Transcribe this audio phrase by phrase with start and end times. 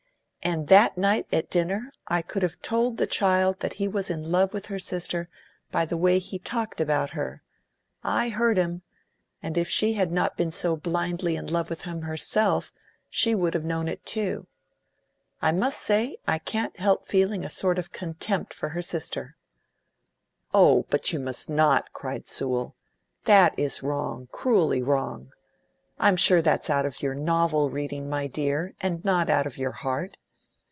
[0.43, 4.31] "And that night at dinner I could have told the child that he was in
[4.31, 5.29] love with her sister
[5.69, 7.43] by the way he talked about her;
[8.03, 8.81] I heard him;
[9.43, 12.71] and if she had not been so blindly in love with him herself,
[13.07, 14.47] she would have known it too.
[15.43, 19.37] I must say, I can't help feeling a sort of contempt for her sister."
[20.55, 22.75] "Oh, but you must not!" cried Sewell.
[23.25, 25.33] "That is wrong, cruelly wrong.
[25.99, 29.73] I'm sure that's out of your novel reading, my dear, and not out of your
[29.73, 30.17] heart.